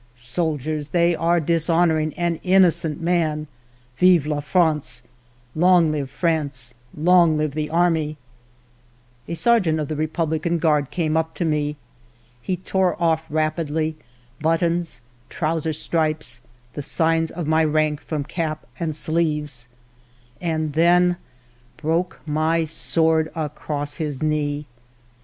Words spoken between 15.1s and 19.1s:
trousers stripes, the signs of my rank from cap and ALFRED DREYFUS